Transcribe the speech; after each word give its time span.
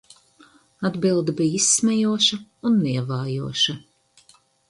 Atbilde 0.87 1.35
bija 1.41 1.59
izsmejoša 1.59 2.39
un 2.71 2.81
nievājoša. 2.87 3.77